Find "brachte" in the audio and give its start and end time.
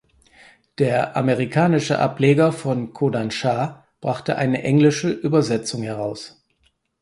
3.99-4.35